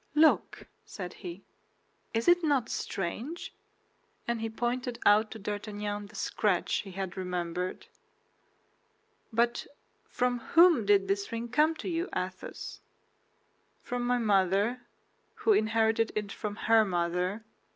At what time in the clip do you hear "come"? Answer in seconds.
11.49-11.75